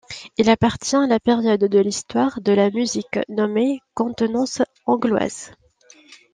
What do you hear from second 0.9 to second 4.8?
à la période de l'histoire de la musique nommée contenance